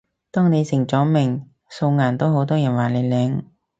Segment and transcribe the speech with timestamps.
[0.31, 3.43] 當你成咗名，素顏都好多人話你靚